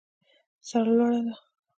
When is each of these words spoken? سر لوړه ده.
سر 0.67 0.85
لوړه 0.97 1.19
ده. 1.25 1.33